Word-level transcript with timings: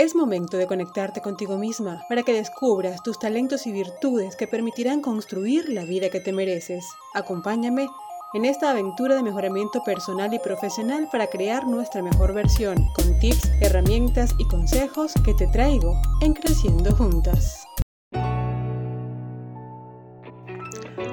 Es 0.00 0.14
momento 0.14 0.56
de 0.56 0.66
conectarte 0.66 1.20
contigo 1.20 1.58
misma 1.58 2.06
para 2.08 2.22
que 2.22 2.32
descubras 2.32 3.02
tus 3.02 3.18
talentos 3.18 3.66
y 3.66 3.72
virtudes 3.72 4.34
que 4.34 4.46
permitirán 4.46 5.02
construir 5.02 5.68
la 5.68 5.84
vida 5.84 6.08
que 6.08 6.20
te 6.20 6.32
mereces. 6.32 6.86
Acompáñame 7.12 7.86
en 8.32 8.46
esta 8.46 8.70
aventura 8.70 9.14
de 9.14 9.22
mejoramiento 9.22 9.84
personal 9.84 10.32
y 10.32 10.38
profesional 10.38 11.10
para 11.12 11.26
crear 11.26 11.66
nuestra 11.66 12.00
mejor 12.00 12.32
versión, 12.32 12.78
con 12.94 13.18
tips, 13.18 13.52
herramientas 13.60 14.34
y 14.38 14.48
consejos 14.48 15.12
que 15.22 15.34
te 15.34 15.46
traigo 15.48 15.92
en 16.22 16.32
Creciendo 16.32 16.96
Juntas. 16.96 17.66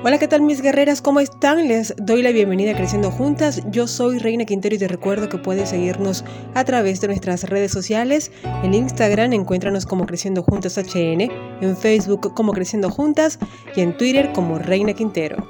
Hola, 0.04 0.20
¿qué 0.20 0.28
tal 0.28 0.44
mis 0.44 0.62
guerreras? 0.62 1.02
¿Cómo 1.02 1.20
están? 1.20 1.68
Les 1.68 1.96
doy 1.98 2.22
la 2.22 2.32
bienvenida 2.32 2.72
a 2.72 2.76
Creciendo 2.76 3.10
Juntas. 3.10 3.64
Yo 3.72 3.88
soy 3.88 4.20
Reina 4.20 4.46
Quintero 4.46 4.76
y 4.76 4.78
te 4.78 4.88
recuerdo 4.88 5.28
que 5.28 5.40
puedes 5.40 5.70
seguirnos 5.70 6.24
a 6.54 6.64
través 6.66 7.02
de 7.02 7.08
nuestras 7.08 7.44
redes 7.46 7.72
sociales. 7.72 8.32
En 8.62 8.76
Instagram 8.76 9.34
encuéntranos 9.34 9.88
como 9.88 10.06
Creciendo 10.06 10.44
Juntas 10.44 10.78
HN, 10.78 11.32
en 11.62 11.76
Facebook 11.76 12.32
como 12.36 12.54
Creciendo 12.54 12.92
Juntas 12.92 13.40
y 13.76 13.82
en 13.82 13.98
Twitter 13.98 14.32
como 14.34 14.60
Reina 14.60 14.94
Quintero. 14.94 15.50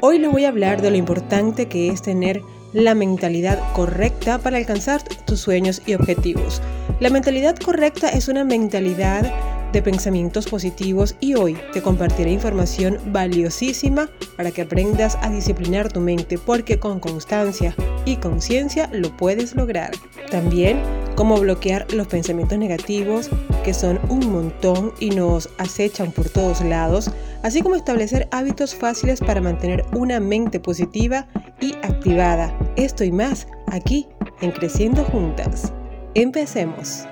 Hoy 0.00 0.18
les 0.18 0.32
voy 0.32 0.44
a 0.44 0.48
hablar 0.48 0.82
de 0.82 0.90
lo 0.90 0.96
importante 0.96 1.66
que 1.66 1.88
es 1.88 2.02
tener 2.02 2.42
la 2.72 2.96
mentalidad 2.96 3.60
correcta 3.74 4.38
para 4.38 4.56
alcanzar 4.56 5.04
tus 5.24 5.38
sueños 5.38 5.82
y 5.86 5.94
objetivos. 5.94 6.60
La 6.98 7.10
mentalidad 7.10 7.56
correcta 7.56 8.08
es 8.08 8.26
una 8.26 8.42
mentalidad 8.42 9.32
de 9.72 9.82
pensamientos 9.82 10.46
positivos 10.46 11.16
y 11.20 11.34
hoy 11.34 11.56
te 11.72 11.82
compartiré 11.82 12.30
información 12.30 12.98
valiosísima 13.06 14.08
para 14.36 14.50
que 14.50 14.62
aprendas 14.62 15.16
a 15.22 15.30
disciplinar 15.30 15.92
tu 15.92 16.00
mente 16.00 16.38
porque 16.38 16.78
con 16.78 17.00
constancia 17.00 17.74
y 18.04 18.16
conciencia 18.16 18.88
lo 18.92 19.16
puedes 19.16 19.54
lograr. 19.54 19.92
También 20.30 20.80
cómo 21.14 21.38
bloquear 21.38 21.92
los 21.92 22.06
pensamientos 22.06 22.58
negativos 22.58 23.30
que 23.64 23.74
son 23.74 24.00
un 24.08 24.30
montón 24.30 24.92
y 24.98 25.10
nos 25.10 25.48
acechan 25.58 26.10
por 26.12 26.28
todos 26.28 26.60
lados, 26.62 27.10
así 27.42 27.62
como 27.62 27.76
establecer 27.76 28.28
hábitos 28.32 28.74
fáciles 28.74 29.20
para 29.20 29.40
mantener 29.40 29.84
una 29.94 30.20
mente 30.20 30.60
positiva 30.60 31.26
y 31.60 31.74
activada. 31.82 32.56
Esto 32.76 33.04
y 33.04 33.12
más 33.12 33.46
aquí 33.68 34.06
en 34.40 34.50
Creciendo 34.50 35.04
Juntas. 35.04 35.72
Empecemos. 36.14 37.06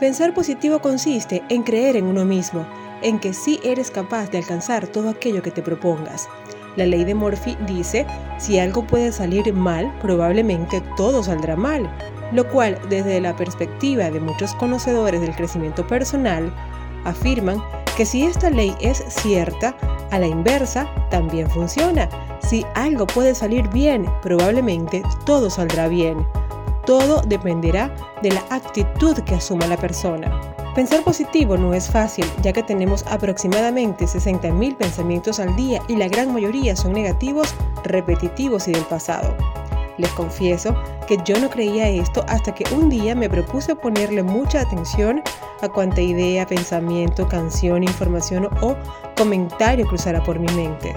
Pensar 0.00 0.34
positivo 0.34 0.80
consiste 0.80 1.44
en 1.48 1.62
creer 1.62 1.96
en 1.96 2.06
uno 2.06 2.24
mismo, 2.24 2.66
en 3.02 3.20
que 3.20 3.32
sí 3.32 3.60
eres 3.62 3.92
capaz 3.92 4.28
de 4.30 4.38
alcanzar 4.38 4.88
todo 4.88 5.08
aquello 5.08 5.40
que 5.40 5.52
te 5.52 5.62
propongas. 5.62 6.28
La 6.76 6.84
ley 6.84 7.04
de 7.04 7.14
Murphy 7.14 7.56
dice, 7.66 8.04
si 8.38 8.58
algo 8.58 8.84
puede 8.84 9.12
salir 9.12 9.52
mal, 9.54 9.96
probablemente 10.00 10.82
todo 10.96 11.22
saldrá 11.22 11.54
mal, 11.54 11.88
lo 12.32 12.48
cual 12.50 12.80
desde 12.88 13.20
la 13.20 13.36
perspectiva 13.36 14.10
de 14.10 14.18
muchos 14.18 14.52
conocedores 14.56 15.20
del 15.20 15.36
crecimiento 15.36 15.86
personal, 15.86 16.52
afirman 17.04 17.62
que 17.96 18.04
si 18.04 18.24
esta 18.24 18.50
ley 18.50 18.74
es 18.80 19.04
cierta, 19.06 19.76
a 20.10 20.18
la 20.18 20.26
inversa 20.26 20.88
también 21.10 21.48
funciona. 21.48 22.08
Si 22.40 22.66
algo 22.74 23.06
puede 23.06 23.36
salir 23.36 23.68
bien, 23.68 24.06
probablemente 24.22 25.02
todo 25.24 25.50
saldrá 25.50 25.86
bien. 25.86 26.26
Todo 26.86 27.22
dependerá 27.22 27.94
de 28.22 28.30
la 28.30 28.44
actitud 28.50 29.16
que 29.20 29.34
asuma 29.34 29.66
la 29.66 29.76
persona. 29.76 30.40
Pensar 30.74 31.02
positivo 31.02 31.56
no 31.56 31.72
es 31.72 31.88
fácil, 31.88 32.26
ya 32.42 32.52
que 32.52 32.62
tenemos 32.62 33.04
aproximadamente 33.06 34.06
60.000 34.06 34.76
pensamientos 34.76 35.38
al 35.38 35.54
día 35.54 35.80
y 35.88 35.96
la 35.96 36.08
gran 36.08 36.34
mayoría 36.34 36.74
son 36.74 36.92
negativos, 36.92 37.54
repetitivos 37.84 38.66
y 38.68 38.72
del 38.72 38.82
pasado. 38.82 39.36
Les 39.96 40.10
confieso 40.10 40.74
que 41.06 41.16
yo 41.24 41.38
no 41.38 41.48
creía 41.48 41.88
esto 41.88 42.24
hasta 42.28 42.52
que 42.52 42.64
un 42.74 42.88
día 42.88 43.14
me 43.14 43.30
propuse 43.30 43.76
ponerle 43.76 44.24
mucha 44.24 44.62
atención 44.62 45.22
a 45.62 45.68
cuanta 45.68 46.00
idea, 46.00 46.44
pensamiento, 46.44 47.28
canción, 47.28 47.84
información 47.84 48.48
o 48.60 48.76
comentario 49.16 49.86
cruzara 49.86 50.22
por 50.24 50.40
mi 50.40 50.52
mente 50.54 50.94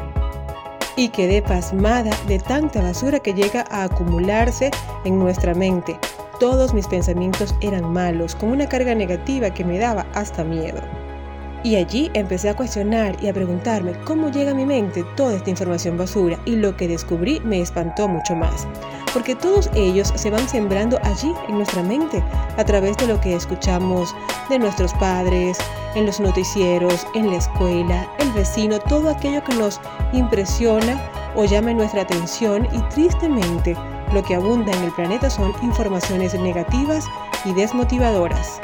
y 0.97 1.09
quedé 1.09 1.41
pasmada 1.41 2.11
de 2.27 2.39
tanta 2.39 2.81
basura 2.81 3.19
que 3.19 3.33
llega 3.33 3.63
a 3.69 3.83
acumularse 3.83 4.71
en 5.05 5.17
nuestra 5.17 5.53
mente. 5.53 5.97
Todos 6.39 6.73
mis 6.73 6.87
pensamientos 6.87 7.55
eran 7.61 7.93
malos, 7.93 8.35
con 8.35 8.49
una 8.49 8.67
carga 8.67 8.93
negativa 8.93 9.51
que 9.51 9.63
me 9.63 9.77
daba 9.77 10.05
hasta 10.13 10.43
miedo. 10.43 10.81
Y 11.63 11.75
allí 11.75 12.11
empecé 12.13 12.49
a 12.49 12.55
cuestionar 12.55 13.15
y 13.21 13.27
a 13.27 13.33
preguntarme 13.33 13.93
cómo 14.05 14.29
llega 14.29 14.51
a 14.51 14.55
mi 14.55 14.65
mente 14.65 15.03
toda 15.15 15.35
esta 15.35 15.49
información 15.49 15.97
basura 15.97 16.39
y 16.45 16.55
lo 16.55 16.75
que 16.75 16.87
descubrí 16.87 17.39
me 17.41 17.61
espantó 17.61 18.07
mucho 18.07 18.35
más. 18.35 18.67
Porque 19.13 19.35
todos 19.35 19.69
ellos 19.75 20.13
se 20.15 20.29
van 20.29 20.47
sembrando 20.47 20.99
allí 21.03 21.33
en 21.47 21.57
nuestra 21.57 21.81
mente 21.81 22.23
a 22.57 22.63
través 22.63 22.95
de 22.97 23.07
lo 23.07 23.19
que 23.19 23.35
escuchamos 23.35 24.15
de 24.49 24.59
nuestros 24.59 24.93
padres, 24.95 25.57
en 25.95 26.05
los 26.05 26.19
noticieros, 26.19 27.07
en 27.15 27.31
la 27.31 27.37
escuela, 27.37 28.07
el 28.19 28.31
vecino, 28.31 28.79
todo 28.79 29.09
aquello 29.09 29.43
que 29.43 29.55
nos 29.55 29.81
impresiona 30.13 30.99
o 31.35 31.45
llame 31.45 31.73
nuestra 31.73 32.01
atención 32.01 32.67
y 32.71 32.79
tristemente 32.93 33.75
lo 34.13 34.23
que 34.23 34.35
abunda 34.35 34.71
en 34.73 34.83
el 34.83 34.91
planeta 34.91 35.29
son 35.29 35.53
informaciones 35.61 36.33
negativas 36.33 37.05
y 37.45 37.53
desmotivadoras. 37.53 38.59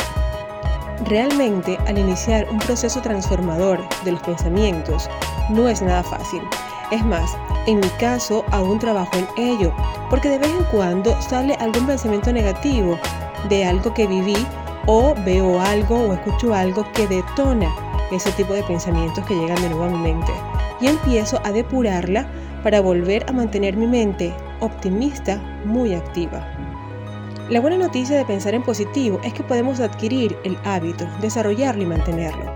Realmente, 1.05 1.77
al 1.87 1.97
iniciar 1.97 2.47
un 2.49 2.59
proceso 2.59 3.01
transformador 3.01 3.81
de 4.05 4.13
los 4.13 4.21
pensamientos, 4.21 5.09
no 5.49 5.67
es 5.67 5.81
nada 5.81 6.03
fácil. 6.03 6.41
Es 6.91 7.03
más, 7.03 7.35
en 7.65 7.79
mi 7.79 7.89
caso 7.99 8.45
aún 8.51 8.79
trabajo 8.79 9.11
en 9.17 9.27
ello, 9.37 9.73
porque 10.09 10.29
de 10.29 10.37
vez 10.37 10.49
en 10.49 10.63
cuando 10.65 11.19
sale 11.21 11.55
algún 11.55 11.87
pensamiento 11.87 12.31
negativo 12.31 12.97
de 13.49 13.65
algo 13.65 13.93
que 13.93 14.07
viví 14.07 14.37
o 14.85 15.13
veo 15.25 15.59
algo 15.59 15.95
o 15.95 16.13
escucho 16.13 16.53
algo 16.53 16.89
que 16.93 17.07
detona 17.07 17.73
ese 18.11 18.31
tipo 18.33 18.53
de 18.53 18.63
pensamientos 18.63 19.25
que 19.25 19.35
llegan 19.35 19.61
de 19.61 19.69
nuevo 19.69 19.85
a 19.85 19.89
mi 19.89 19.97
mente. 19.97 20.31
Y 20.83 20.87
empiezo 20.87 21.39
a 21.45 21.53
depurarla 21.53 22.27
para 22.61 22.81
volver 22.81 23.23
a 23.29 23.31
mantener 23.31 23.77
mi 23.77 23.87
mente 23.87 24.35
optimista 24.59 25.37
muy 25.63 25.93
activa. 25.93 26.45
La 27.49 27.61
buena 27.61 27.77
noticia 27.77 28.17
de 28.17 28.25
pensar 28.25 28.53
en 28.53 28.63
positivo 28.63 29.21
es 29.23 29.33
que 29.33 29.43
podemos 29.43 29.79
adquirir 29.79 30.37
el 30.43 30.57
hábito, 30.65 31.07
desarrollarlo 31.21 31.83
y 31.83 31.85
mantenerlo. 31.85 32.51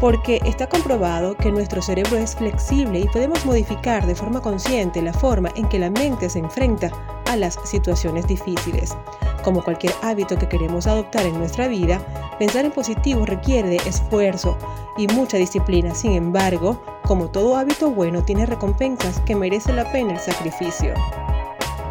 Porque 0.00 0.38
está 0.44 0.68
comprobado 0.68 1.36
que 1.36 1.50
nuestro 1.50 1.82
cerebro 1.82 2.16
es 2.16 2.36
flexible 2.36 3.00
y 3.00 3.08
podemos 3.08 3.44
modificar 3.44 4.06
de 4.06 4.14
forma 4.14 4.40
consciente 4.40 5.02
la 5.02 5.12
forma 5.12 5.48
en 5.56 5.68
que 5.68 5.80
la 5.80 5.90
mente 5.90 6.30
se 6.30 6.38
enfrenta 6.38 6.92
a 7.28 7.34
las 7.34 7.58
situaciones 7.64 8.28
difíciles. 8.28 8.96
Como 9.42 9.64
cualquier 9.64 9.92
hábito 10.04 10.38
que 10.38 10.48
queremos 10.48 10.86
adoptar 10.86 11.26
en 11.26 11.36
nuestra 11.36 11.66
vida, 11.66 12.00
pensar 12.38 12.64
en 12.64 12.70
positivo 12.70 13.26
requiere 13.26 13.70
de 13.70 13.76
esfuerzo 13.88 14.56
y 14.96 15.08
mucha 15.08 15.36
disciplina. 15.36 15.96
Sin 15.96 16.12
embargo, 16.12 16.80
como 17.06 17.28
todo 17.28 17.56
hábito 17.56 17.90
bueno, 17.90 18.22
tiene 18.22 18.46
recompensas 18.46 19.20
que 19.20 19.36
merece 19.36 19.72
la 19.72 19.90
pena 19.92 20.14
el 20.14 20.18
sacrificio. 20.18 20.92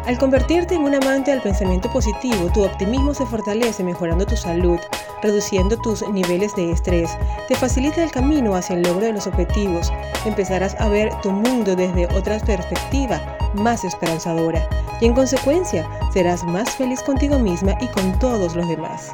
Al 0.06 0.18
convertirte 0.18 0.76
en 0.76 0.84
un 0.84 0.94
amante 0.94 1.32
del 1.32 1.42
pensamiento 1.42 1.90
positivo, 1.90 2.48
tu 2.52 2.64
optimismo 2.64 3.12
se 3.12 3.26
fortalece 3.26 3.82
mejorando 3.82 4.24
tu 4.24 4.36
salud, 4.36 4.78
reduciendo 5.22 5.76
tus 5.78 6.08
niveles 6.10 6.54
de 6.54 6.70
estrés, 6.70 7.10
te 7.48 7.56
facilita 7.56 8.04
el 8.04 8.12
camino 8.12 8.54
hacia 8.54 8.76
el 8.76 8.82
logro 8.82 9.06
de 9.06 9.14
los 9.14 9.26
objetivos, 9.26 9.92
empezarás 10.24 10.76
a 10.78 10.88
ver 10.88 11.12
tu 11.22 11.32
mundo 11.32 11.74
desde 11.74 12.06
otra 12.14 12.38
perspectiva, 12.38 13.20
más 13.54 13.84
esperanzadora, 13.84 14.68
y 15.00 15.06
en 15.06 15.14
consecuencia 15.14 15.88
serás 16.12 16.44
más 16.44 16.70
feliz 16.76 17.02
contigo 17.02 17.38
misma 17.38 17.74
y 17.80 17.88
con 17.88 18.16
todos 18.20 18.54
los 18.54 18.68
demás. 18.68 19.10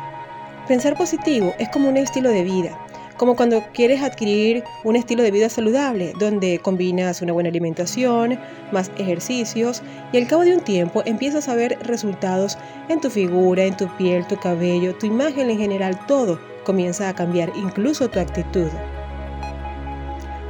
Pensar 0.68 0.94
positivo 0.96 1.54
es 1.58 1.70
como 1.70 1.88
un 1.88 1.96
estilo 1.96 2.28
de 2.28 2.42
vida, 2.42 2.78
como 3.16 3.36
cuando 3.36 3.62
quieres 3.72 4.02
adquirir 4.02 4.64
un 4.84 4.96
estilo 4.96 5.22
de 5.22 5.30
vida 5.30 5.48
saludable, 5.48 6.12
donde 6.18 6.58
combinas 6.58 7.22
una 7.22 7.32
buena 7.32 7.48
alimentación, 7.48 8.38
más 8.72 8.90
ejercicios 8.98 9.82
y 10.12 10.18
al 10.18 10.26
cabo 10.26 10.44
de 10.44 10.54
un 10.54 10.60
tiempo 10.60 11.02
empiezas 11.04 11.48
a 11.48 11.54
ver 11.54 11.78
resultados 11.82 12.58
en 12.88 13.00
tu 13.00 13.10
figura, 13.10 13.64
en 13.64 13.76
tu 13.76 13.88
piel, 13.96 14.26
tu 14.26 14.36
cabello, 14.36 14.94
tu 14.96 15.06
imagen 15.06 15.50
en 15.50 15.58
general, 15.58 15.98
todo 16.06 16.38
comienza 16.64 17.08
a 17.08 17.14
cambiar, 17.14 17.52
incluso 17.56 18.08
tu 18.08 18.20
actitud. 18.20 18.68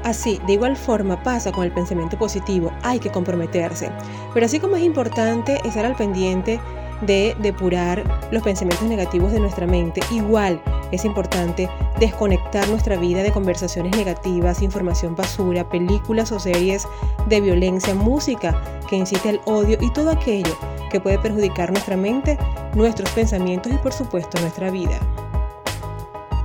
Así, 0.04 0.40
de 0.46 0.54
igual 0.54 0.76
forma 0.76 1.22
pasa 1.22 1.52
con 1.52 1.64
el 1.64 1.72
pensamiento 1.72 2.18
positivo, 2.18 2.72
hay 2.82 2.98
que 2.98 3.10
comprometerse. 3.10 3.90
Pero 4.34 4.46
así 4.46 4.58
como 4.58 4.76
es 4.76 4.82
importante 4.82 5.60
estar 5.64 5.84
al 5.84 5.94
pendiente 5.94 6.58
de 7.02 7.36
depurar 7.40 8.02
los 8.30 8.42
pensamientos 8.42 8.88
negativos 8.88 9.32
de 9.32 9.40
nuestra 9.40 9.66
mente. 9.66 10.00
Igual 10.10 10.60
es 10.92 11.04
importante 11.04 11.68
desconectar 11.98 12.68
nuestra 12.68 12.96
vida 12.96 13.22
de 13.22 13.32
conversaciones 13.32 13.96
negativas, 13.96 14.62
información 14.62 15.16
basura, 15.16 15.68
películas 15.68 16.30
o 16.30 16.38
series 16.38 16.86
de 17.26 17.40
violencia, 17.40 17.94
música 17.94 18.54
que 18.88 18.96
incite 18.96 19.30
al 19.30 19.40
odio 19.46 19.78
y 19.80 19.90
todo 19.90 20.10
aquello 20.10 20.56
que 20.90 21.00
puede 21.00 21.18
perjudicar 21.18 21.70
nuestra 21.72 21.96
mente, 21.96 22.38
nuestros 22.74 23.10
pensamientos 23.10 23.72
y 23.72 23.78
por 23.78 23.92
supuesto 23.92 24.40
nuestra 24.40 24.70
vida. 24.70 25.00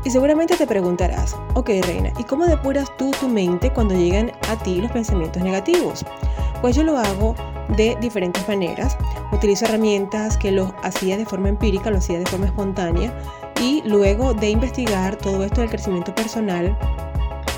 Y 0.05 0.09
seguramente 0.09 0.55
te 0.55 0.65
preguntarás, 0.65 1.35
ok 1.53 1.69
Reina, 1.85 2.13
¿y 2.17 2.23
cómo 2.23 2.45
depuras 2.45 2.89
tú 2.97 3.11
tu 3.19 3.27
mente 3.27 3.73
cuando 3.73 3.93
llegan 3.93 4.31
a 4.47 4.55
ti 4.55 4.79
los 4.79 4.91
pensamientos 4.91 5.43
negativos? 5.43 6.05
Pues 6.61 6.77
yo 6.77 6.83
lo 6.83 6.97
hago 6.97 7.35
de 7.75 7.97
diferentes 7.99 8.47
maneras. 8.47 8.97
Utilizo 9.33 9.65
herramientas 9.65 10.37
que 10.37 10.51
lo 10.51 10.73
hacía 10.81 11.17
de 11.17 11.25
forma 11.25 11.49
empírica, 11.49 11.91
lo 11.91 11.97
hacía 11.97 12.19
de 12.19 12.25
forma 12.25 12.45
espontánea 12.45 13.13
y 13.59 13.81
luego 13.85 14.33
de 14.33 14.49
investigar 14.49 15.15
todo 15.15 15.43
esto 15.43 15.61
del 15.61 15.69
crecimiento 15.69 16.13
personal 16.13 16.77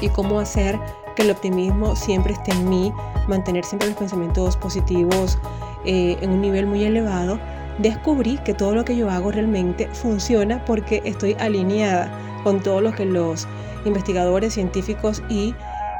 y 0.01 0.09
cómo 0.09 0.39
hacer 0.39 0.79
que 1.15 1.23
el 1.23 1.31
optimismo 1.31 1.95
siempre 1.95 2.33
esté 2.33 2.51
en 2.51 2.69
mí, 2.69 2.93
mantener 3.27 3.65
siempre 3.65 3.89
los 3.89 3.97
pensamientos 3.97 4.55
positivos 4.55 5.37
eh, 5.85 6.17
en 6.21 6.31
un 6.31 6.41
nivel 6.41 6.65
muy 6.67 6.83
elevado, 6.83 7.39
descubrí 7.79 8.37
que 8.39 8.53
todo 8.53 8.75
lo 8.75 8.85
que 8.85 8.95
yo 8.95 9.09
hago 9.09 9.31
realmente 9.31 9.87
funciona 9.93 10.63
porque 10.65 11.01
estoy 11.05 11.35
alineada 11.39 12.11
con 12.43 12.61
todo 12.61 12.81
lo 12.81 12.93
que 12.93 13.05
los 13.05 13.47
investigadores, 13.85 14.53
científicos 14.53 15.23
y 15.29 15.53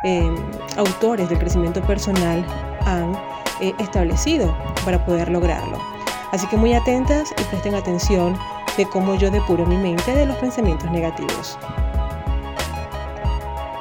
em, 0.04 0.36
autores 0.78 1.30
del 1.30 1.40
crecimiento 1.40 1.82
personal 1.82 2.46
han 2.86 3.14
eh, 3.62 3.74
establecido 3.80 4.56
para 4.86 5.04
poder 5.06 5.30
lograrlo. 5.30 5.78
Así 6.32 6.46
que 6.48 6.58
muy 6.58 6.74
atentas 6.74 7.32
y 7.40 7.44
presten 7.46 7.76
atención 7.76 8.38
de 8.80 8.88
cómo 8.88 9.14
yo 9.16 9.30
depuro 9.30 9.66
mi 9.66 9.76
mente 9.76 10.16
de 10.16 10.26
los 10.26 10.38
pensamientos 10.38 10.90
negativos. 10.90 11.60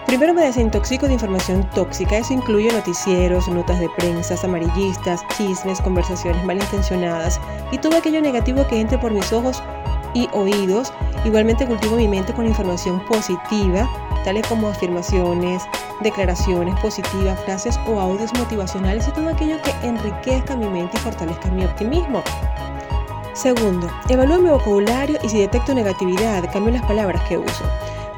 Primero 0.07 0.35
me 0.35 0.43
desintoxico 0.43 1.07
de 1.07 1.13
información 1.13 1.63
tóxica, 1.71 2.17
eso 2.17 2.33
incluye 2.33 2.73
noticieros, 2.73 3.47
notas 3.47 3.79
de 3.79 3.89
prensa, 3.91 4.35
amarillistas, 4.43 5.25
chismes, 5.37 5.81
conversaciones 5.83 6.45
malintencionadas 6.45 7.41
y 7.71 7.79
todo 7.79 7.97
aquello 7.97 8.21
negativo 8.21 8.67
que 8.67 8.81
entre 8.81 8.99
por 8.99 9.13
mis 9.13 9.33
ojos 9.33 9.63
y 10.15 10.29
oídos. 10.33 10.93
Igualmente 11.25 11.65
cultivo 11.65 11.95
mi 11.95 12.09
mente 12.09 12.35
con 12.35 12.49
información 12.49 12.99
positiva, 13.07 13.89
tales 14.25 14.45
como 14.49 14.69
afirmaciones, 14.69 15.63
declaraciones 16.01 16.75
positivas, 16.81 17.39
frases 17.45 17.79
o 17.87 18.01
audios 18.01 18.37
motivacionales 18.37 19.07
y 19.07 19.13
todo 19.13 19.29
aquello 19.29 19.63
que 19.63 19.87
enriquezca 19.87 20.57
mi 20.57 20.67
mente 20.67 20.97
y 20.97 21.01
fortalezca 21.01 21.51
mi 21.51 21.65
optimismo. 21.65 22.25
Segundo, 23.39 23.89
evalúo 24.09 24.41
mi 24.41 24.51
vocabulario 24.51 25.17
y 25.23 25.29
si 25.29 25.39
detecto 25.39 25.73
negatividad, 25.73 26.53
cambio 26.53 26.73
las 26.73 26.85
palabras 26.87 27.23
que 27.29 27.39
uso. 27.39 27.65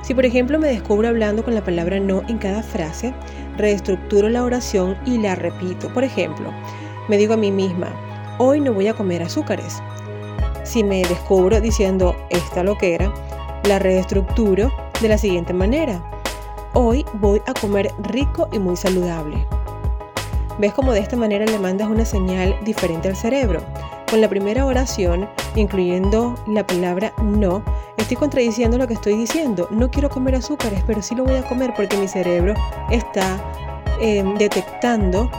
Si 0.01 0.15
por 0.15 0.25
ejemplo 0.25 0.59
me 0.59 0.69
descubro 0.69 1.09
hablando 1.09 1.45
con 1.45 1.55
la 1.55 1.63
palabra 1.63 2.01
no 2.01 2.23
en 2.29 2.39
cada 2.39 2.63
frase, 2.63 3.13
reestructuro 3.59 4.31
la 4.31 4.43
oración 4.43 4.97
y 5.05 5.19
la 5.19 5.35
repito. 5.35 5.93
Por 5.93 6.05
ejemplo, 6.05 6.51
me 7.09 7.19
digo 7.19 7.35
a 7.35 7.37
mí 7.37 7.53
misma, 7.53 7.89
hoy 8.39 8.61
no 8.61 8.73
voy 8.73 8.89
a 8.89 8.95
comer 8.95 9.23
azúcares. 9.23 9.83
Si 10.63 10.83
me 10.83 11.03
descubro 11.03 11.61
diciendo 11.61 12.17
esta 12.31 12.65
loquera, 12.65 13.13
la 13.65 13.79
reestructuro 13.79 14.73
de 15.03 15.09
la 15.09 15.19
siguiente 15.19 15.53
manera. 15.53 16.03
Hoy 16.73 17.05
voy 17.13 17.43
a 17.47 17.53
comer 17.53 17.93
rico 18.05 18.49
y 18.53 18.59
muy 18.59 18.79
saludable. 18.79 19.47
¿Ves 20.59 20.73
cómo 20.73 20.93
de 20.93 21.01
esta 21.01 21.17
manera 21.17 21.45
le 21.45 21.59
mandas 21.59 21.89
una 21.89 22.07
señal 22.07 22.57
diferente 22.65 23.09
al 23.09 23.17
cerebro? 23.17 23.61
Con 24.11 24.21
la 24.21 24.29
primera 24.29 24.67
oración, 24.67 25.29
incluyendo 25.55 26.35
la 26.49 26.67
palabra 26.67 27.12
no, 27.23 27.62
estoy 27.97 28.17
contradiciendo 28.17 28.77
lo 28.77 28.89
que 28.89 28.95
estoy 28.95 29.17
diciendo. 29.17 29.69
No 29.71 29.89
quiero 29.89 30.11
comer 30.11 30.35
azúcares, 30.35 30.83
pero 30.85 31.01
sí 31.01 31.15
lo 31.15 31.25
voy 31.25 31.37
a 31.37 31.47
comer 31.47 31.73
porque 31.77 31.97
mi 31.97 32.09
cerebro 32.09 32.55
está 32.91 33.39
em, 34.01 34.35
detectando 34.35 35.31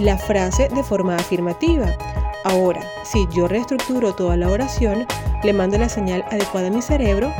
la 0.00 0.16
frase 0.16 0.70
de 0.70 0.82
forma 0.82 1.14
afirmativa. 1.16 1.94
Ahora, 2.44 2.80
si 3.04 3.28
yo 3.34 3.48
reestructuro 3.48 4.14
toda 4.14 4.38
la 4.38 4.48
oración, 4.48 5.06
le 5.44 5.52
mando 5.52 5.76
la 5.76 5.90
señal 5.90 6.24
adecuada 6.30 6.68
a 6.68 6.70
mi 6.70 6.80
cerebro, 6.80 7.30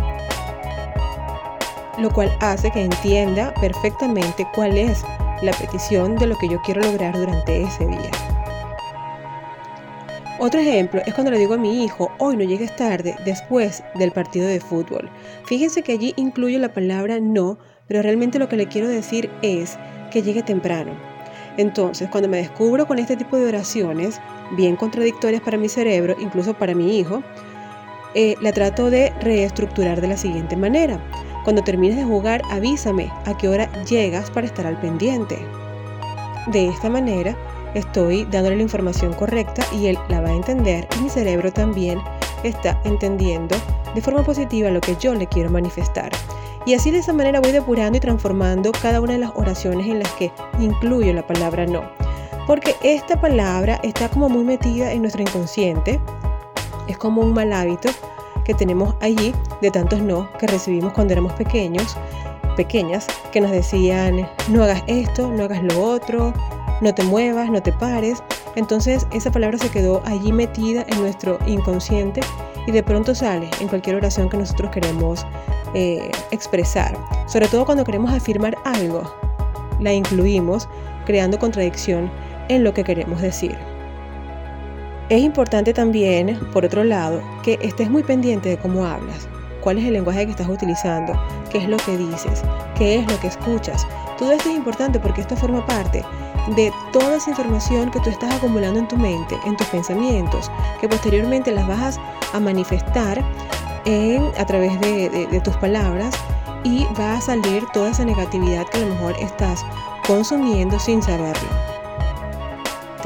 lo 1.97 2.11
cual 2.11 2.31
hace 2.41 2.71
que 2.71 2.85
entienda 2.85 3.55
perfectamente 3.63 4.47
cuál 4.55 4.77
es 4.77 5.03
la 5.41 5.53
petición 5.53 6.17
de 6.17 6.27
lo 6.27 6.37
que 6.37 6.51
yo 6.51 6.61
quiero 6.61 6.83
lograr 6.83 7.17
durante 7.17 7.63
ese 7.63 7.87
día. 7.87 8.36
Otro 10.39 10.61
ejemplo 10.61 11.01
es 11.07 11.15
cuando 11.15 11.31
le 11.31 11.39
digo 11.39 11.55
a 11.55 11.59
mi 11.59 11.83
hijo, 11.83 12.13
hoy 12.19 12.37
no 12.37 12.45
llegues 12.45 12.77
tarde 12.77 13.17
después 13.25 13.83
del 13.95 14.13
partido 14.13 14.47
de 14.47 14.61
fútbol. 14.61 15.09
Fíjense 15.47 15.83
que 15.83 15.93
allí 15.93 16.13
incluyo 16.17 16.59
la 16.59 16.75
palabra 16.75 17.21
no, 17.21 17.59
pero 17.89 18.03
realmente 18.03 18.39
lo 18.39 18.47
que 18.47 18.57
le 18.57 18.69
quiero 18.69 18.87
decir 18.87 19.31
es 19.41 19.79
que 20.11 20.23
llegue 20.23 20.43
temprano. 20.43 20.93
Entonces, 21.57 22.11
cuando 22.11 22.29
me 22.29 22.37
descubro 22.37 22.87
con 22.87 22.99
este 22.99 23.17
tipo 23.17 23.39
de 23.39 23.49
oraciones, 23.49 24.21
bien 24.59 24.77
contradictorias 24.77 25.41
para 25.41 25.57
mi 25.57 25.71
cerebro, 25.71 26.15
incluso 26.21 26.53
para 26.53 26.75
mi 26.75 26.99
hijo, 26.99 27.23
eh, 28.15 28.35
la 28.43 28.53
trato 28.53 28.91
de 28.91 29.15
reestructurar 29.23 30.03
de 30.03 30.09
la 30.09 30.19
siguiente 30.19 30.55
manera. 30.55 31.01
Cuando 31.45 31.63
termines 31.65 31.97
de 31.97 32.05
jugar, 32.05 32.43
avísame 32.51 33.11
a 33.25 33.35
qué 33.39 33.49
hora 33.49 33.73
llegas 33.85 34.31
para 34.31 34.47
estar 34.47 34.67
al 34.67 34.79
pendiente. 34.81 35.39
De 36.49 36.69
esta 36.69 36.91
manera, 36.91 37.35
estoy 37.77 38.25
dándole 38.25 38.57
la 38.57 38.63
información 38.63 39.13
correcta 39.13 39.63
y 39.73 39.87
él 39.87 39.99
la 40.09 40.21
va 40.21 40.29
a 40.29 40.35
entender 40.35 40.89
y 40.99 41.03
mi 41.03 41.11
cerebro 41.11 41.53
también 41.53 42.01
está 42.43 42.81
entendiendo 42.85 43.57
de 43.95 44.01
forma 44.01 44.23
positiva 44.23 44.71
lo 44.71 44.81
que 44.81 44.97
yo 44.97 45.15
le 45.15 45.27
quiero 45.27 45.51
manifestar. 45.51 46.11
Y 46.65 46.75
así 46.75 46.91
de 46.91 46.99
esa 46.99 47.13
manera 47.13 47.41
voy 47.41 47.53
depurando 47.53 47.97
y 47.97 48.01
transformando 48.01 48.73
cada 48.73 49.01
una 49.01 49.13
de 49.13 49.21
las 49.21 49.31
oraciones 49.37 49.87
en 49.87 50.01
las 50.01 50.11
que 50.13 50.33
incluyo 50.59 51.13
la 51.13 51.27
palabra 51.27 51.67
no. 51.67 51.83
Porque 52.47 52.75
esta 52.83 53.21
palabra 53.21 53.79
está 53.83 54.09
como 54.09 54.29
muy 54.29 54.45
metida 54.45 54.93
en 54.93 55.03
nuestro 55.03 55.23
inconsciente. 55.23 56.01
Es 56.89 56.99
como 56.99 57.23
un 57.23 57.35
mal 57.35 57.53
hábito 57.53 57.89
que 58.45 58.55
tenemos 58.55 58.95
allí 59.01 59.35
de 59.61 59.71
tantos 59.71 60.01
no 60.01 60.29
que 60.39 60.47
recibimos 60.47 60.93
cuando 60.93 61.13
éramos 61.13 61.33
pequeños, 61.35 61.97
pequeñas, 62.57 63.07
que 63.33 63.41
nos 63.41 63.51
decían 63.51 64.29
no 64.49 64.63
hagas 64.63 64.83
esto, 64.87 65.31
no 65.31 65.45
hagas 65.45 65.63
lo 65.63 65.81
otro, 65.83 66.33
no 66.81 66.95
te 66.95 67.03
muevas, 67.05 67.51
no 67.51 67.63
te 67.63 67.73
pares. 67.73 68.23
Entonces 68.55 69.07
esa 69.13 69.31
palabra 69.31 69.59
se 69.59 69.71
quedó 69.71 70.03
allí 70.05 70.33
metida 70.33 70.85
en 70.89 71.01
nuestro 71.01 71.39
inconsciente 71.47 72.21
y 72.67 72.73
de 72.73 72.83
pronto 72.83 73.15
sale 73.15 73.49
en 73.61 73.69
cualquier 73.69 73.97
oración 73.97 74.29
que 74.29 74.37
nosotros 74.37 74.71
queremos 74.71 75.27
eh, 75.75 76.11
expresar. 76.31 76.97
Sobre 77.27 77.49
todo 77.49 77.65
cuando 77.65 77.85
queremos 77.85 78.13
afirmar 78.13 78.57
algo, 78.65 79.03
la 79.81 79.93
incluimos 79.93 80.69
creando 81.05 81.39
contradicción 81.39 82.11
en 82.49 82.65
lo 82.65 82.73
que 82.73 82.85
queremos 82.85 83.21
decir. 83.21 83.57
Es 85.09 85.23
importante 85.23 85.73
también, 85.73 86.39
por 86.53 86.65
otro 86.65 86.83
lado, 86.83 87.23
que 87.45 87.59
estés 87.63 87.89
muy 87.89 88.03
pendiente 88.03 88.49
de 88.49 88.59
cómo 88.59 88.85
hablas, 88.85 89.29
cuál 89.67 89.79
es 89.79 89.85
el 89.87 89.95
lenguaje 89.95 90.25
que 90.27 90.31
estás 90.31 90.49
utilizando, 90.49 91.21
qué 91.51 91.59
es 91.59 91.69
lo 91.69 91.77
que 91.79 91.97
dices, 91.97 92.45
qué 92.77 93.01
es 93.01 93.11
lo 93.11 93.19
que 93.19 93.27
escuchas. 93.27 93.85
Todo 94.17 94.31
esto 94.31 94.49
es 94.49 94.55
importante 94.55 95.01
porque 95.01 95.23
esto 95.23 95.35
forma 95.35 95.67
parte 95.67 96.05
de 96.55 96.73
toda 96.93 97.17
esa 97.17 97.31
información 97.31 97.91
que 97.91 97.99
tú 97.99 98.11
estás 98.11 98.33
acumulando 98.33 98.79
en 98.79 98.87
tu 98.87 98.97
mente, 98.97 99.37
en 99.45 99.57
tus 99.57 99.67
pensamientos, 99.67 100.53
que 100.81 100.89
posteriormente 100.89 101.51
las 101.51 101.67
vas 101.67 101.99
a 102.33 102.39
manifestar 102.39 103.19
a 104.39 104.47
través 104.47 104.81
de, 104.83 105.41
tus 105.43 105.57
palabras 105.57 106.15
y 106.63 106.87
va 106.97 107.15
a 107.15 107.21
salir 107.21 107.65
toda 107.73 107.91
esa 107.91 108.05
negatividad 108.05 108.69
que 108.69 108.79
a 108.79 108.81
lo 108.83 108.95
mejor 108.95 109.17
estás 109.19 109.65
consumiendo 110.07 110.79
sin 110.79 111.03
saberlo. 111.03 111.76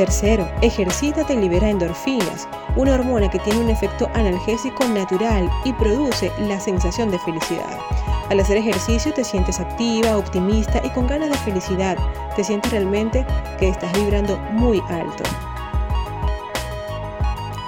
Tercero, 0.01 0.51
ejercítate 0.63 1.35
y 1.35 1.37
libera 1.37 1.69
endorfinas, 1.69 2.49
una 2.75 2.95
hormona 2.95 3.29
que 3.29 3.39
tiene 3.41 3.61
un 3.61 3.69
efecto 3.69 4.09
analgésico 4.15 4.89
natural 4.89 5.51
y 5.67 5.75
produce 5.75 6.33
la 6.39 6.59
sensación 6.59 7.11
de 7.11 7.19
felicidad. 7.19 7.79
Al 8.31 8.41
hacer 8.41 8.57
ejercicio 8.57 9.13
te 9.13 9.25
sientes 9.25 9.61
activa, 9.61 10.17
optimista 10.17 10.81
y 10.83 10.89
con 10.89 11.07
ganas 11.07 11.29
de 11.29 11.37
felicidad. 11.37 11.99
Te 12.35 12.43
sientes 12.43 12.73
realmente 12.73 13.27
que 13.59 13.69
estás 13.69 13.93
vibrando 13.93 14.39
muy 14.53 14.81
alto. 14.89 15.23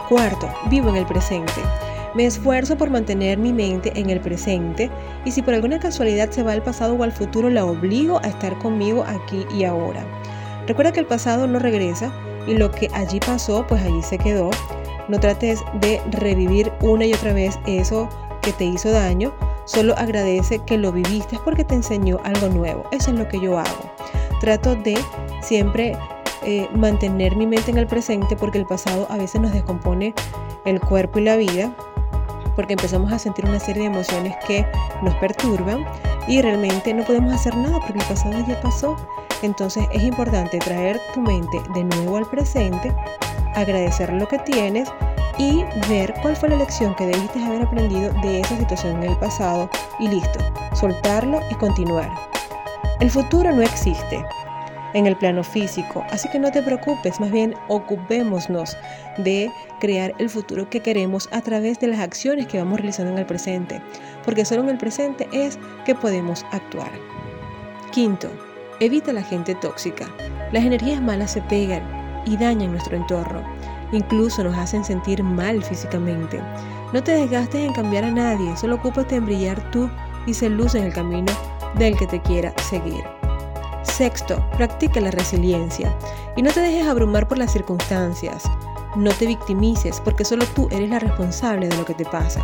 Cuarto, 0.08 0.48
vivo 0.70 0.88
en 0.88 0.96
el 0.96 1.04
presente. 1.04 1.60
Me 2.14 2.24
esfuerzo 2.24 2.78
por 2.78 2.88
mantener 2.88 3.36
mi 3.36 3.52
mente 3.52 3.92
en 3.94 4.08
el 4.08 4.20
presente 4.20 4.90
y 5.26 5.32
si 5.32 5.42
por 5.42 5.52
alguna 5.52 5.78
casualidad 5.78 6.30
se 6.30 6.42
va 6.42 6.52
al 6.52 6.62
pasado 6.62 6.94
o 6.94 7.02
al 7.02 7.12
futuro, 7.12 7.50
la 7.50 7.66
obligo 7.66 8.20
a 8.22 8.28
estar 8.28 8.56
conmigo 8.56 9.04
aquí 9.06 9.44
y 9.54 9.64
ahora. 9.64 10.02
Recuerda 10.66 10.92
que 10.92 11.00
el 11.00 11.06
pasado 11.06 11.46
no 11.46 11.58
regresa 11.58 12.12
y 12.46 12.54
lo 12.54 12.70
que 12.70 12.88
allí 12.92 13.20
pasó, 13.20 13.66
pues 13.66 13.82
allí 13.82 14.02
se 14.02 14.18
quedó. 14.18 14.50
No 15.08 15.18
trates 15.18 15.62
de 15.80 16.00
revivir 16.10 16.72
una 16.80 17.04
y 17.04 17.12
otra 17.12 17.32
vez 17.32 17.58
eso 17.66 18.08
que 18.40 18.52
te 18.52 18.64
hizo 18.64 18.90
daño, 18.90 19.32
Solo 19.64 19.94
agradece 19.96 20.58
que 20.58 20.76
lo 20.76 20.90
viviste 20.90 21.38
porque 21.44 21.64
te 21.64 21.74
enseñó 21.74 22.18
algo 22.24 22.48
nuevo. 22.48 22.84
Eso 22.90 23.10
es 23.10 23.18
lo 23.18 23.28
que 23.28 23.40
yo 23.40 23.58
hago. 23.58 23.90
Trato 24.40 24.74
de 24.74 24.98
siempre 25.40 25.96
eh, 26.42 26.68
mantener 26.74 27.36
mi 27.36 27.46
mente 27.46 27.70
en 27.70 27.78
el 27.78 27.86
presente 27.86 28.36
porque 28.36 28.58
el 28.58 28.66
pasado 28.66 29.06
a 29.08 29.16
veces 29.16 29.40
nos 29.40 29.52
descompone 29.52 30.14
el 30.64 30.80
cuerpo 30.80 31.20
y 31.20 31.22
la 31.22 31.36
vida 31.36 31.72
porque 32.56 32.74
empezamos 32.74 33.12
a 33.12 33.18
sentir 33.18 33.46
una 33.46 33.60
serie 33.60 33.82
de 33.82 33.88
emociones 33.88 34.34
que 34.46 34.66
nos 35.02 35.14
perturban 35.14 35.86
y 36.26 36.42
realmente 36.42 36.92
no 36.92 37.04
podemos 37.04 37.32
hacer 37.32 37.56
nada 37.56 37.78
porque 37.80 38.00
el 38.00 38.06
pasado 38.06 38.44
ya 38.46 38.60
pasó. 38.60 38.96
Entonces 39.42 39.86
es 39.92 40.02
importante 40.02 40.58
traer 40.58 41.00
tu 41.14 41.20
mente 41.20 41.60
de 41.74 41.84
nuevo 41.84 42.16
al 42.16 42.26
presente, 42.26 42.94
agradecer 43.54 44.12
lo 44.12 44.26
que 44.28 44.38
tienes 44.38 44.88
y 45.38 45.64
ver 45.88 46.14
cuál 46.22 46.36
fue 46.36 46.50
la 46.50 46.56
lección 46.56 46.94
que 46.94 47.06
debiste 47.06 47.42
haber 47.42 47.62
aprendido 47.62 48.12
de 48.22 48.40
esa 48.40 48.56
situación 48.56 49.02
en 49.02 49.10
el 49.10 49.18
pasado 49.18 49.68
y 49.98 50.08
listo, 50.08 50.38
soltarlo 50.74 51.40
y 51.50 51.54
continuar. 51.56 52.10
El 53.00 53.10
futuro 53.10 53.52
no 53.52 53.62
existe. 53.62 54.24
en 54.94 55.06
el 55.06 55.16
plano 55.16 55.42
físico. 55.42 56.04
Así 56.10 56.28
que 56.28 56.38
no 56.38 56.50
te 56.50 56.62
preocupes, 56.62 57.18
más 57.18 57.30
bien 57.30 57.54
ocupémonos 57.68 58.76
de 59.16 59.50
crear 59.80 60.14
el 60.18 60.28
futuro 60.28 60.68
que 60.68 60.80
queremos 60.80 61.28
a 61.32 61.40
través 61.40 61.80
de 61.80 61.88
las 61.88 62.00
acciones 62.00 62.46
que 62.46 62.58
vamos 62.58 62.78
realizando 62.78 63.12
en 63.12 63.18
el 63.18 63.26
presente, 63.26 63.80
porque 64.24 64.44
solo 64.44 64.62
en 64.64 64.68
el 64.70 64.78
presente 64.78 65.28
es 65.32 65.58
que 65.84 65.94
podemos 65.94 66.44
actuar. 66.52 66.90
Quinto, 67.90 68.28
evita 68.84 69.12
la 69.12 69.22
gente 69.22 69.54
tóxica. 69.54 70.06
Las 70.50 70.64
energías 70.64 71.00
malas 71.00 71.32
se 71.32 71.42
pegan 71.42 71.82
y 72.26 72.36
dañan 72.36 72.72
nuestro 72.72 72.96
entorno. 72.96 73.42
Incluso 73.92 74.42
nos 74.42 74.56
hacen 74.56 74.84
sentir 74.84 75.22
mal 75.22 75.62
físicamente. 75.62 76.40
No 76.92 77.02
te 77.02 77.12
desgastes 77.12 77.60
en 77.60 77.72
cambiar 77.72 78.04
a 78.04 78.10
nadie, 78.10 78.56
solo 78.56 78.76
ocúpate 78.76 79.16
en 79.16 79.26
brillar 79.26 79.70
tú 79.70 79.88
y 80.26 80.34
ser 80.34 80.50
luz 80.50 80.74
en 80.74 80.84
el 80.84 80.92
camino 80.92 81.32
del 81.76 81.96
que 81.96 82.06
te 82.06 82.20
quiera 82.22 82.52
seguir. 82.68 83.04
Sexto, 83.82 84.44
practica 84.56 85.00
la 85.00 85.10
resiliencia 85.10 85.94
y 86.36 86.42
no 86.42 86.50
te 86.50 86.60
dejes 86.60 86.86
abrumar 86.86 87.28
por 87.28 87.38
las 87.38 87.52
circunstancias. 87.52 88.42
No 88.96 89.10
te 89.12 89.26
victimices 89.26 90.00
porque 90.00 90.24
solo 90.24 90.44
tú 90.54 90.68
eres 90.70 90.90
la 90.90 90.98
responsable 90.98 91.68
de 91.68 91.76
lo 91.76 91.84
que 91.84 91.94
te 91.94 92.04
pasa. 92.04 92.40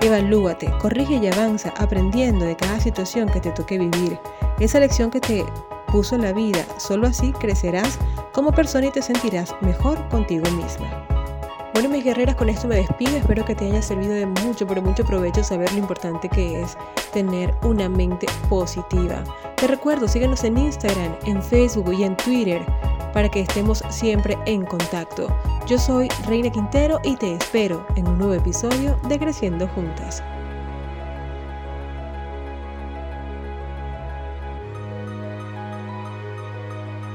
Evalúate, 0.00 0.70
corrige 0.80 1.14
y 1.16 1.26
avanza 1.26 1.72
aprendiendo 1.76 2.44
de 2.44 2.56
cada 2.56 2.80
situación 2.80 3.28
que 3.28 3.40
te 3.40 3.50
toque 3.50 3.78
vivir. 3.78 4.18
Esa 4.62 4.78
lección 4.78 5.10
que 5.10 5.18
te 5.18 5.44
puso 5.88 6.16
la 6.16 6.32
vida, 6.32 6.64
solo 6.76 7.08
así 7.08 7.32
crecerás 7.32 7.98
como 8.32 8.52
persona 8.52 8.86
y 8.86 8.90
te 8.92 9.02
sentirás 9.02 9.56
mejor 9.60 10.08
contigo 10.08 10.48
misma. 10.52 11.04
Bueno, 11.74 11.88
mis 11.88 12.04
guerreras, 12.04 12.36
con 12.36 12.48
esto 12.48 12.68
me 12.68 12.76
despido. 12.76 13.16
Espero 13.16 13.44
que 13.44 13.56
te 13.56 13.64
haya 13.64 13.82
servido 13.82 14.12
de 14.12 14.24
mucho, 14.24 14.64
pero 14.64 14.80
mucho 14.80 15.04
provecho 15.04 15.42
saber 15.42 15.72
lo 15.72 15.78
importante 15.78 16.28
que 16.28 16.62
es 16.62 16.76
tener 17.12 17.52
una 17.64 17.88
mente 17.88 18.28
positiva. 18.48 19.24
Te 19.56 19.66
recuerdo, 19.66 20.06
síguenos 20.06 20.44
en 20.44 20.56
Instagram, 20.56 21.16
en 21.24 21.42
Facebook 21.42 21.92
y 21.92 22.04
en 22.04 22.16
Twitter 22.18 22.64
para 23.12 23.28
que 23.28 23.40
estemos 23.40 23.82
siempre 23.90 24.38
en 24.46 24.64
contacto. 24.64 25.26
Yo 25.66 25.76
soy 25.76 26.06
Reina 26.28 26.52
Quintero 26.52 27.00
y 27.02 27.16
te 27.16 27.34
espero 27.34 27.84
en 27.96 28.06
un 28.06 28.16
nuevo 28.16 28.34
episodio 28.34 28.96
de 29.08 29.18
Creciendo 29.18 29.66
Juntas. 29.74 30.22